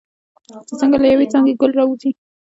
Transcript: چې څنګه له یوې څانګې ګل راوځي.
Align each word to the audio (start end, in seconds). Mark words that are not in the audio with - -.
چې 0.67 0.73
څنګه 0.81 0.97
له 0.99 1.07
یوې 1.13 1.25
څانګې 1.31 1.57
ګل 1.61 1.71
راوځي. 1.79 2.11